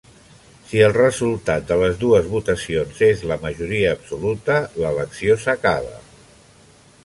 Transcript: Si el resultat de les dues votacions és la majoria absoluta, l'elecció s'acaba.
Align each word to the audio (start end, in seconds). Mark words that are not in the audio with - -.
Si 0.69 0.79
el 0.85 0.95
resultat 0.95 1.67
de 1.71 1.77
les 1.81 1.99
dues 2.05 2.25
votacions 2.31 3.03
és 3.09 3.23
la 3.33 3.39
majoria 3.45 3.93
absoluta, 3.99 4.57
l'elecció 4.83 5.37
s'acaba. 5.47 5.97